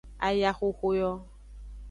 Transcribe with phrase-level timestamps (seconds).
[0.27, 1.11] Ayaxoxo yo.